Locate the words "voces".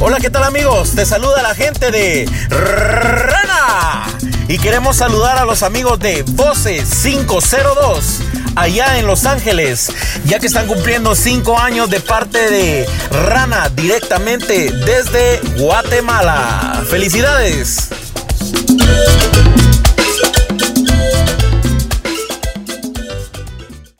6.28-7.02